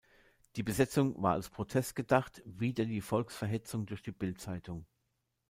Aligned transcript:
Die 0.55 0.63
Besetzung 0.63 1.21
war 1.21 1.33
als 1.33 1.51
Protest 1.51 1.95
gedacht 1.95 2.41
„wider 2.43 2.85
die 2.85 3.01
Volksverhetzung 3.01 3.85
durch 3.85 4.01
die 4.01 4.11
Bild-Zeitung“. 4.11 4.87